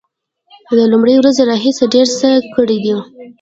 له 0.75 0.83
لومړۍ 0.91 1.15
ورځې 1.17 1.41
راهیسې 1.49 1.85
ډیر 1.93 2.07
څه 2.19 2.27
کړي 2.55 2.77
دي 2.85 2.95